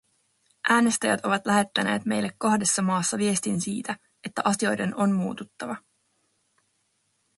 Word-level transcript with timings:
Äänestäjät 0.69 1.25
ovat 1.25 1.45
lähettäneet 1.45 2.05
meille 2.05 2.29
kahdessa 2.37 2.81
maassa 2.81 3.17
viestin 3.17 3.61
siitä, 3.61 3.95
että 4.23 4.41
asioiden 4.45 4.95
on 4.95 5.11
muututtava. 5.11 5.75